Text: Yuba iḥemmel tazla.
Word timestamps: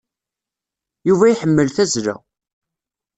Yuba 1.07 1.25
iḥemmel 1.33 1.67
tazla. 1.75 2.15